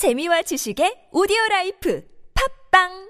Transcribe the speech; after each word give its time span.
재미와 0.00 0.40
지식의 0.48 1.12
오디오 1.12 1.36
라이프. 1.50 2.00
팝빵 2.32 3.09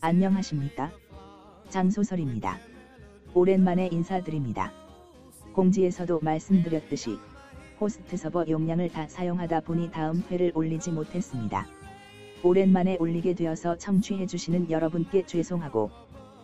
안녕하십니까? 0.00 0.92
장소설입니다. 1.70 2.56
오랜만에 3.34 3.88
인사드립니다. 3.90 4.72
공지에서도 5.52 6.20
말씀드렸듯이 6.22 7.18
호스트 7.80 8.16
서버 8.16 8.46
용량을 8.48 8.90
다 8.90 9.08
사용하다 9.08 9.62
보니 9.62 9.90
다음 9.90 10.22
회를 10.30 10.52
올리지 10.54 10.92
못했습니다. 10.92 11.66
오랜만에 12.44 12.96
올리게 13.00 13.34
되어서 13.34 13.76
청취해주시는 13.76 14.70
여러분께 14.70 15.26
죄송하고 15.26 15.90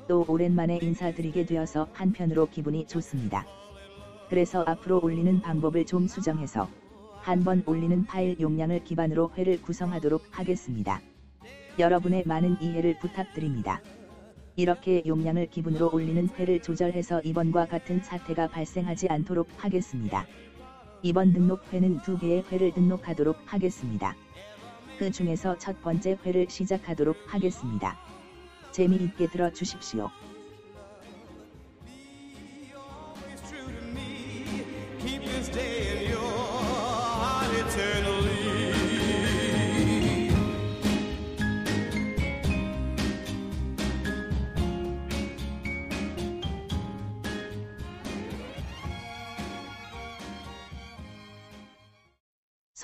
또 0.08 0.24
오랜만에 0.26 0.80
인사드리게 0.82 1.46
되어서 1.46 1.86
한편으로 1.92 2.46
기분이 2.50 2.88
좋습니다. 2.88 3.46
그래서 4.30 4.64
앞으로 4.66 4.98
올리는 5.00 5.40
방법을 5.40 5.86
좀 5.86 6.08
수정해서 6.08 6.68
한번 7.20 7.62
올리는 7.66 8.04
파일 8.04 8.36
용량을 8.40 8.82
기반으로 8.82 9.30
회를 9.36 9.62
구성하도록 9.62 10.22
하겠습니다. 10.32 11.00
여러분의 11.78 12.24
많은 12.26 12.56
이해를 12.60 12.98
부탁드립니다. 13.00 13.80
이렇게 14.56 15.02
용량을 15.04 15.48
기분으로 15.50 15.90
올리는 15.92 16.28
회를 16.38 16.62
조절해서 16.62 17.22
이번과 17.22 17.66
같은 17.66 18.00
사태가 18.00 18.48
발생하지 18.48 19.08
않도록 19.08 19.48
하겠습니다. 19.56 20.26
이번 21.02 21.32
등록 21.32 21.60
회는 21.72 22.00
두 22.02 22.16
개의 22.18 22.44
회를 22.50 22.72
등록하도록 22.72 23.36
하겠습니다. 23.46 24.14
그 24.98 25.10
중에서 25.10 25.58
첫 25.58 25.82
번째 25.82 26.16
회를 26.24 26.46
시작하도록 26.48 27.16
하겠습니다. 27.26 27.98
재미있게 28.70 29.26
들어 29.28 29.52
주십시오. 29.52 30.10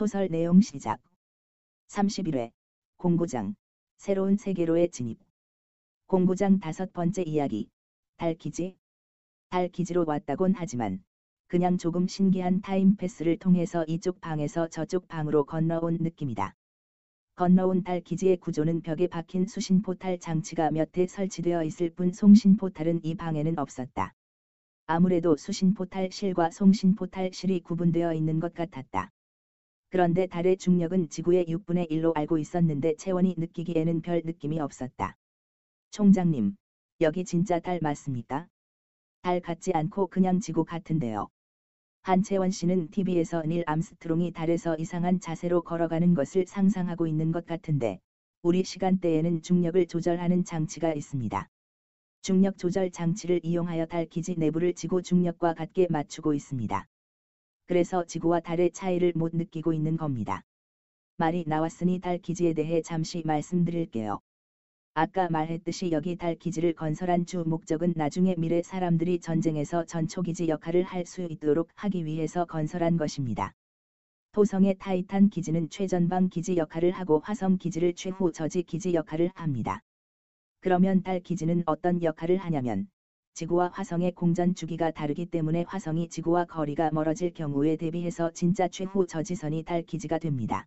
소설 0.00 0.28
내용 0.30 0.62
시작. 0.62 0.98
31회 1.88 2.52
공구장 2.96 3.54
새로운 3.98 4.38
세계로의 4.38 4.88
진입. 4.88 5.18
공구장 6.06 6.58
다섯 6.58 6.90
번째 6.94 7.22
이야기. 7.26 7.68
달기지. 8.16 8.78
달기지로 9.50 10.06
왔다곤 10.06 10.54
하지만 10.56 11.04
그냥 11.48 11.76
조금 11.76 12.08
신기한 12.08 12.62
time 12.62 12.96
path를 12.96 13.36
통해서 13.36 13.84
이쪽 13.86 14.22
방에서 14.22 14.68
저쪽 14.68 15.06
방으로 15.06 15.44
건너온 15.44 15.98
느낌이다. 16.00 16.54
건너온 17.34 17.82
달기지의 17.82 18.38
구조는 18.38 18.80
벽에 18.80 19.06
박힌 19.06 19.46
수신 19.46 19.82
포탈 19.82 20.16
장치가 20.16 20.70
몇 20.70 20.92
대 20.92 21.06
설치되어 21.06 21.62
있을 21.64 21.90
뿐 21.90 22.14
송신 22.14 22.56
포탈은 22.56 23.00
이 23.02 23.14
방에는 23.16 23.58
없었다. 23.58 24.14
아무래도 24.86 25.36
수신 25.36 25.74
포탈 25.74 26.08
실과 26.10 26.50
송신 26.50 26.94
포탈 26.94 27.34
실이 27.34 27.60
구분되어 27.60 28.14
있는 28.14 28.40
것 28.40 28.54
같았다. 28.54 29.10
그런데 29.90 30.26
달의 30.26 30.56
중력은 30.56 31.08
지구의 31.08 31.46
6분의 31.46 31.90
1로 31.90 32.12
알고 32.16 32.38
있었는데 32.38 32.94
채원이 32.94 33.34
느끼기에는 33.36 34.02
별 34.02 34.22
느낌이 34.24 34.60
없었다. 34.60 35.16
총장님, 35.90 36.54
여기 37.00 37.24
진짜 37.24 37.58
달 37.58 37.80
맞습니까? 37.82 38.46
달 39.22 39.40
같지 39.40 39.72
않고 39.74 40.06
그냥 40.06 40.38
지구 40.38 40.64
같은데요. 40.64 41.26
한채원 42.02 42.52
씨는 42.52 42.90
TV에서 42.92 43.42
닐 43.42 43.64
암스트롱이 43.66 44.30
달에서 44.30 44.76
이상한 44.78 45.18
자세로 45.18 45.62
걸어가는 45.62 46.14
것을 46.14 46.46
상상하고 46.46 47.08
있는 47.08 47.32
것 47.32 47.44
같은데, 47.44 47.98
우리 48.42 48.62
시간대에는 48.62 49.42
중력을 49.42 49.84
조절하는 49.86 50.44
장치가 50.44 50.94
있습니다. 50.94 51.48
중력 52.22 52.58
조절 52.58 52.90
장치를 52.90 53.40
이용하여 53.42 53.86
달 53.86 54.06
기지 54.06 54.36
내부를 54.38 54.72
지구 54.72 55.02
중력과 55.02 55.54
같게 55.54 55.88
맞추고 55.90 56.32
있습니다. 56.32 56.86
그래서 57.70 58.04
지구와 58.04 58.40
달의 58.40 58.72
차이를 58.72 59.12
못 59.14 59.32
느끼고 59.32 59.72
있는 59.72 59.96
겁니다. 59.96 60.42
말이 61.18 61.44
나왔으니 61.46 62.00
달 62.00 62.18
기지에 62.18 62.52
대해 62.52 62.82
잠시 62.82 63.22
말씀드릴게요. 63.24 64.18
아까 64.94 65.28
말했듯이 65.28 65.92
여기 65.92 66.16
달 66.16 66.34
기지를 66.34 66.72
건설한 66.72 67.26
주 67.26 67.44
목적은 67.46 67.92
나중에 67.94 68.34
미래 68.36 68.60
사람들이 68.60 69.20
전쟁에서 69.20 69.84
전초기지 69.84 70.48
역할을 70.48 70.82
할 70.82 71.06
수 71.06 71.22
있도록 71.30 71.68
하기 71.76 72.04
위해서 72.06 72.44
건설한 72.44 72.96
것입니다. 72.96 73.52
토성의 74.32 74.78
타이탄 74.80 75.30
기지는 75.30 75.68
최전방 75.70 76.28
기지 76.28 76.56
역할을 76.56 76.90
하고 76.90 77.20
화성 77.20 77.58
기지를 77.58 77.94
최후 77.94 78.32
저지 78.32 78.64
기지 78.64 78.94
역할을 78.94 79.30
합니다. 79.34 79.78
그러면 80.58 81.04
달 81.04 81.20
기지는 81.20 81.62
어떤 81.66 82.02
역할을 82.02 82.36
하냐면 82.38 82.88
지구와 83.34 83.70
화성의 83.72 84.12
공전 84.12 84.54
주기가 84.54 84.90
다르기 84.90 85.26
때문에 85.26 85.64
화성이 85.66 86.08
지구와 86.08 86.44
거리가 86.44 86.90
멀어질 86.92 87.32
경우에 87.32 87.76
대비해서 87.76 88.30
진짜 88.32 88.68
최후 88.68 89.06
저지선이 89.06 89.62
달 89.62 89.82
기지가 89.82 90.18
됩니다. 90.18 90.66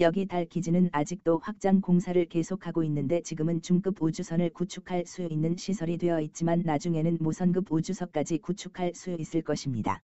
여기 0.00 0.26
달 0.26 0.44
기지는 0.44 0.88
아직도 0.92 1.38
확장 1.38 1.80
공사를 1.80 2.24
계속하고 2.26 2.84
있는데 2.84 3.20
지금은 3.20 3.62
중급 3.62 4.00
우주선을 4.00 4.50
구축할 4.50 5.06
수 5.06 5.26
있는 5.28 5.56
시설이 5.56 5.96
되어 5.96 6.20
있지만 6.20 6.62
나중에는 6.64 7.18
모선급 7.20 7.72
우주선까지 7.72 8.38
구축할 8.38 8.94
수 8.94 9.16
있을 9.18 9.42
것입니다. 9.42 9.98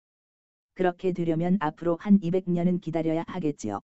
그렇게 0.74 1.12
되려면 1.12 1.58
앞으로 1.60 1.98
한 2.00 2.18
200년은 2.20 2.80
기다려야 2.80 3.24
하겠지요. 3.26 3.80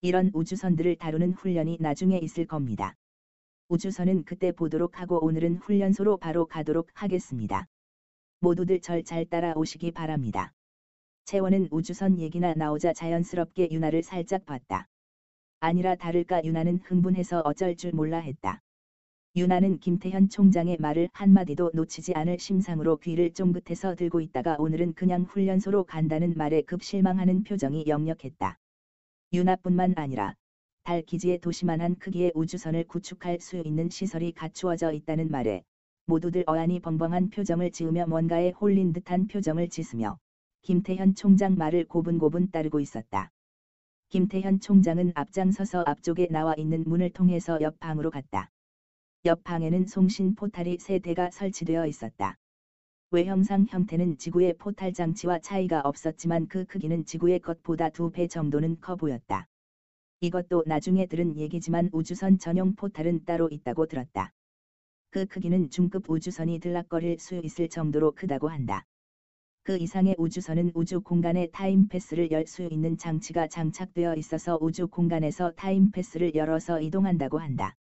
이런 0.00 0.30
우주선들을 0.32 0.96
다루는 0.96 1.34
훈련이 1.34 1.76
나중에 1.78 2.18
있을 2.18 2.44
겁니다. 2.44 2.94
우주선은 3.70 4.24
그때 4.24 4.50
보도록 4.50 4.98
하고 4.98 5.22
오늘은 5.22 5.58
훈련소로 5.58 6.16
바로 6.16 6.46
가도록 6.46 6.88
하겠습니다. 6.94 7.66
모두들 8.40 8.80
절 8.80 9.02
잘 9.04 9.26
따라오시기 9.26 9.90
바랍니다. 9.90 10.54
채원은 11.26 11.68
우주선 11.70 12.18
얘기나 12.18 12.54
나오자 12.54 12.94
자연스럽게 12.94 13.68
유나를 13.70 14.02
살짝 14.02 14.46
봤다. 14.46 14.88
아니라 15.60 15.96
다를까 15.96 16.44
유나는 16.44 16.80
흥분해서 16.82 17.42
어쩔 17.44 17.76
줄 17.76 17.92
몰라 17.92 18.20
했다. 18.20 18.62
유나는 19.36 19.80
김태현 19.80 20.30
총장의 20.30 20.78
말을 20.80 21.10
한마디도 21.12 21.72
놓치지 21.74 22.14
않을 22.14 22.38
심상으로 22.38 22.96
귀를 22.96 23.34
쫑긋해서 23.34 23.96
들고 23.96 24.22
있다가 24.22 24.56
오늘은 24.58 24.94
그냥 24.94 25.24
훈련소로 25.24 25.84
간다는 25.84 26.32
말에 26.38 26.62
급 26.62 26.82
실망하는 26.82 27.44
표정이 27.44 27.84
역력했다. 27.86 28.58
유나뿐만 29.34 29.92
아니라 29.96 30.34
달 30.88 31.02
기지에 31.02 31.36
도시만한 31.36 31.96
크기의 31.96 32.32
우주선을 32.34 32.84
구축할 32.84 33.40
수 33.40 33.58
있는 33.58 33.90
시설이 33.90 34.32
갖추어져 34.32 34.92
있다는 34.92 35.30
말에 35.30 35.62
모두들 36.06 36.44
어안이 36.46 36.80
벙벙한 36.80 37.28
표정을 37.28 37.72
지으며 37.72 38.06
뭔가에 38.06 38.52
홀린 38.52 38.94
듯한 38.94 39.26
표정을 39.26 39.68
짓으며 39.68 40.16
김태현 40.62 41.14
총장 41.14 41.56
말을 41.58 41.84
고분고분 41.84 42.52
따르고 42.52 42.80
있었다. 42.80 43.30
김태현 44.08 44.60
총장은 44.60 45.12
앞장서서 45.14 45.84
앞쪽에 45.86 46.28
나와 46.30 46.54
있는 46.56 46.84
문을 46.86 47.10
통해서 47.10 47.60
옆 47.60 47.78
방으로 47.80 48.08
갔다. 48.08 48.48
옆 49.26 49.44
방에는 49.44 49.86
송신 49.88 50.36
포탈이 50.36 50.78
세 50.80 51.00
대가 51.00 51.30
설치되어 51.30 51.86
있었다. 51.86 52.38
외형상 53.10 53.66
형태는 53.68 54.16
지구의 54.16 54.54
포탈 54.56 54.94
장치와 54.94 55.40
차이가 55.40 55.82
없었지만 55.82 56.48
그 56.48 56.64
크기는 56.64 57.04
지구의 57.04 57.40
것보다 57.40 57.90
두 57.90 58.10
배 58.10 58.26
정도는 58.26 58.80
커 58.80 58.96
보였다. 58.96 59.46
이것도 60.20 60.64
나중에 60.66 61.06
들은 61.06 61.36
얘기지만 61.36 61.90
우주선 61.92 62.38
전용 62.38 62.74
포탈은 62.74 63.24
따로 63.24 63.48
있다고 63.52 63.86
들었다. 63.86 64.32
그 65.10 65.26
크기는 65.26 65.70
중급 65.70 66.10
우주선이 66.10 66.58
들락거릴 66.58 67.20
수 67.20 67.40
있을 67.44 67.68
정도로 67.68 68.12
크다고 68.12 68.48
한다. 68.48 68.84
그 69.62 69.76
이상의 69.76 70.16
우주선은 70.18 70.72
우주 70.74 71.00
공간에 71.00 71.46
time 71.52 71.86
path를 71.88 72.32
열 72.32 72.46
수 72.46 72.64
있는 72.64 72.96
장치가 72.96 73.46
장착되어 73.46 74.16
있어서 74.16 74.58
우주 74.60 74.88
공간에서 74.88 75.52
time 75.52 75.92
path를 75.92 76.34
열어서 76.34 76.80
이동한다고 76.80 77.38
한다. 77.38 77.76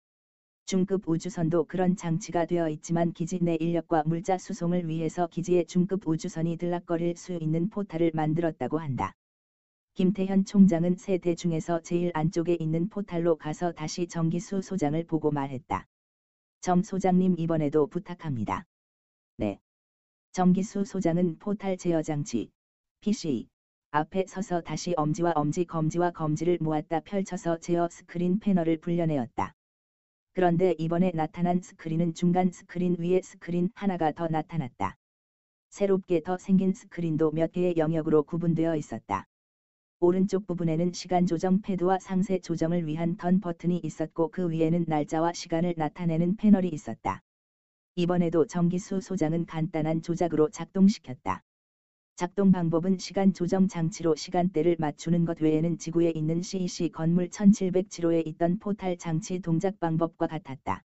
중급 0.66 1.08
우주선도 1.08 1.66
그런 1.66 1.96
장치가 1.96 2.46
되어 2.46 2.68
있지만 2.70 3.14
기지 3.14 3.40
내 3.42 3.56
인력과 3.56 4.04
물자 4.06 4.40
수송을 4.40 4.90
위해서 4.90 5.28
기지에 5.28 5.64
중급 5.64 6.06
우주선이 6.06 6.58
들락거릴 6.58 7.16
수 7.16 7.34
있는 7.40 7.70
포탈을 7.70 8.12
만들었다고 8.14 8.80
한다. 8.80 9.14
김태현 9.96 10.44
총장은 10.44 10.98
세 10.98 11.18
대 11.20 11.36
중에서 11.36 11.80
제일 11.80 12.12
안쪽에 12.14 12.58
있는 12.60 12.90
포탈로 12.90 13.38
가서 13.38 13.72
다시 13.72 14.08
정기수 14.08 14.62
소장을 14.62 15.02
보고 15.06 15.32
말했다. 15.32 15.86
정 16.60 16.84
소장님 16.84 17.36
이번에도 17.38 17.88
부탁합니다. 17.88 18.66
네. 19.38 19.58
정기수 20.34 20.84
소장은 20.84 21.38
포탈 21.40 21.78
제어 21.78 22.02
장치 22.02 22.50
PC 23.00 23.48
앞에 23.92 24.26
서서 24.28 24.60
다시 24.60 24.94
엄지와 24.98 25.32
엄지 25.34 25.64
검지와 25.64 26.12
검지를 26.12 26.58
모았다 26.60 27.00
펼쳐서 27.00 27.60
제어 27.60 27.88
스크린 27.90 28.40
패널을 28.40 28.76
불려내었다. 28.76 29.54
그런데 30.34 30.76
이번에 30.78 31.12
나타난 31.14 31.62
스크린은 31.62 32.16
중간 32.16 32.52
스크린 32.52 32.98
위에 33.00 33.22
스크린 33.22 33.70
하나가 33.74 34.12
더 34.12 34.28
나타났다. 34.28 34.98
새롭게 35.70 36.20
더 36.20 36.38
생긴 36.38 36.74
스크린도 36.74 37.32
몇 37.32 37.54
개의 37.54 37.78
영역으로 37.78 38.24
구분되어 38.24 38.76
있었다. 38.76 39.26
오른쪽 40.02 40.46
부분에는 40.46 40.92
시간 40.92 41.26
조정 41.26 41.62
패드와 41.62 42.00
상세 42.00 42.40
조정을 42.40 42.86
위한 42.86 43.16
턴 43.16 43.40
버튼이 43.40 43.80
있었고 43.82 44.30
그 44.30 44.52
위에는 44.52 44.84
날짜와 44.88 45.32
시간을 45.32 45.74
나타내는 45.78 46.36
패널이 46.36 46.68
있었다. 46.68 47.22
이번에도 47.96 48.46
정기수 48.46 49.00
소장은 49.00 49.46
간단한 49.46 50.02
조작으로 50.02 50.50
작동시켰다. 50.50 51.42
작동 52.18 52.52
방법은 52.52 52.98
시간 52.98 53.34
조정 53.34 53.70
장치로 53.70 54.16
시간대를 54.16 54.76
맞추는 54.80 55.24
것 55.24 55.40
외에는 55.40 55.78
지구에 55.78 56.12
있는 56.14 56.42
CEC 56.42 56.90
건물 56.90 57.30
1707호에 57.30 58.28
있던 58.28 58.60
포탈 58.60 58.98
장치 58.98 59.40
동작 59.40 59.80
방법과 59.80 60.28
같았다. 60.28 60.82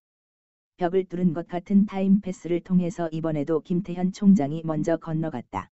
벽을 0.76 1.04
뚫은 1.04 1.32
것 1.34 1.48
같은 1.48 1.84
time 1.86 2.20
path를 2.20 2.60
통해서 2.60 3.08
이번에도 3.10 3.60
김태현 3.60 4.12
총장이 4.12 4.62
먼저 4.64 4.96
건너갔다. 4.96 5.68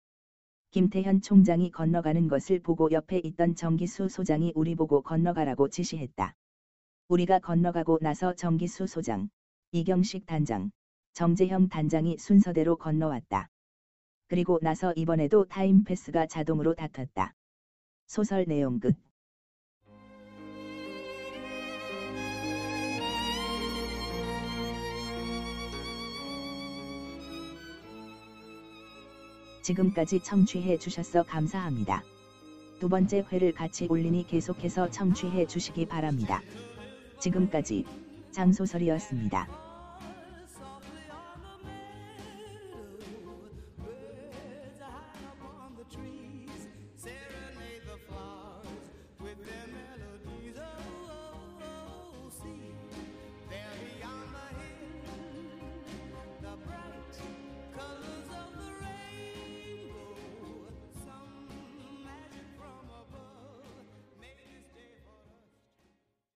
김태현 0.73 1.21
총장이 1.21 1.71
건너가는 1.71 2.29
것을 2.29 2.59
보고 2.61 2.91
옆에 2.91 3.19
있던 3.19 3.57
정기수 3.57 4.09
소장이 4.09 4.53
우리 4.55 4.75
보고 4.75 5.03
건너가라고 5.03 5.69
지시했다. 5.69 6.35
우리가 7.09 7.41
건너가고 7.41 7.99
나서 8.01 8.35
정기수 8.35 8.87
소장, 8.87 9.29
이경식 9.73 10.25
단장, 10.25 10.71
정재형 11.13 11.69
단장이 11.69 12.17
순서대로 12.17 12.77
건너왔다. 12.79 13.51
그리고 14.29 14.59
나서 14.63 14.95
이번에도 14.97 15.45
time 15.45 15.85
path가 15.85 16.27
자동으로 16.27 16.75
닫혔다. 16.75 17.35
소설 18.07 18.47
내용 18.47 18.81
끝. 18.81 18.97
지금까지 29.63 30.21
청취해 30.21 30.79
주셔서 30.79 31.23
감사합니다. 31.23 32.03
두 32.81 32.89
번째 32.89 33.25
회를 33.31 33.55
같이 33.55 33.87
올리니 33.89 34.27
계속해서 34.27 34.91
청취해 34.91 35.47
주시기 35.47 35.87
바랍니다. 35.87 36.43
지금까지 37.21 37.85
장소설이었습니다. 38.33 39.72